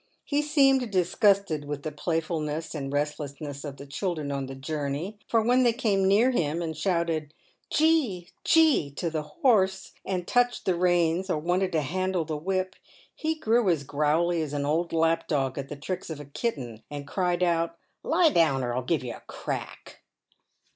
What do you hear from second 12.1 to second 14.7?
the whip, he grew as growly as an